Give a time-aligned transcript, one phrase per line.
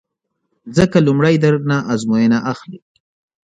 [0.77, 2.79] ځکه لومړی در نه ازموینه اخلي